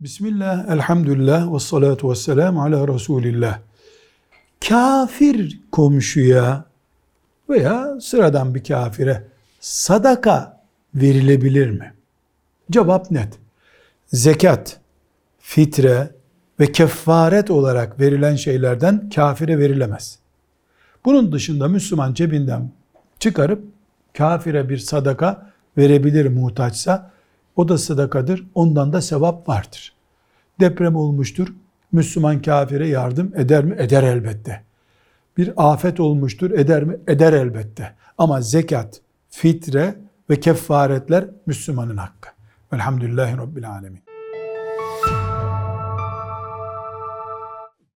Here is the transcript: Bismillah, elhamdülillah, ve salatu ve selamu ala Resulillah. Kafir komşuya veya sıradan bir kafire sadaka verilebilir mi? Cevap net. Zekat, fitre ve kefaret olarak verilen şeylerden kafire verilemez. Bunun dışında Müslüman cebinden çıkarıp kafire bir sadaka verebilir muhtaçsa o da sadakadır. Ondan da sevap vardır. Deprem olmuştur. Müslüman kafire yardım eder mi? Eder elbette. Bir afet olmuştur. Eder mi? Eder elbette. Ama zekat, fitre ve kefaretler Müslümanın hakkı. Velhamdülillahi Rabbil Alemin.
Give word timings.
Bismillah, 0.00 0.68
elhamdülillah, 0.68 1.54
ve 1.54 1.58
salatu 1.58 2.10
ve 2.10 2.14
selamu 2.14 2.62
ala 2.62 2.88
Resulillah. 2.94 3.58
Kafir 4.68 5.60
komşuya 5.72 6.64
veya 7.48 8.00
sıradan 8.00 8.54
bir 8.54 8.64
kafire 8.64 9.26
sadaka 9.60 10.60
verilebilir 10.94 11.70
mi? 11.70 11.94
Cevap 12.70 13.10
net. 13.10 13.38
Zekat, 14.06 14.80
fitre 15.38 16.10
ve 16.60 16.72
kefaret 16.72 17.50
olarak 17.50 18.00
verilen 18.00 18.36
şeylerden 18.36 19.10
kafire 19.10 19.58
verilemez. 19.58 20.18
Bunun 21.04 21.32
dışında 21.32 21.68
Müslüman 21.68 22.14
cebinden 22.14 22.70
çıkarıp 23.18 23.64
kafire 24.18 24.68
bir 24.68 24.78
sadaka 24.78 25.50
verebilir 25.78 26.26
muhtaçsa 26.26 27.10
o 27.60 27.68
da 27.68 27.78
sadakadır. 27.78 28.46
Ondan 28.54 28.92
da 28.92 29.00
sevap 29.00 29.48
vardır. 29.48 29.92
Deprem 30.60 30.96
olmuştur. 30.96 31.48
Müslüman 31.92 32.42
kafire 32.42 32.88
yardım 32.88 33.32
eder 33.36 33.64
mi? 33.64 33.76
Eder 33.78 34.02
elbette. 34.02 34.62
Bir 35.36 35.52
afet 35.56 36.00
olmuştur. 36.00 36.50
Eder 36.50 36.84
mi? 36.84 36.96
Eder 37.06 37.32
elbette. 37.32 37.94
Ama 38.18 38.40
zekat, 38.40 39.00
fitre 39.30 39.94
ve 40.30 40.40
kefaretler 40.40 41.24
Müslümanın 41.46 41.96
hakkı. 41.96 42.28
Velhamdülillahi 42.72 43.36
Rabbil 43.36 43.70
Alemin. 43.70 44.09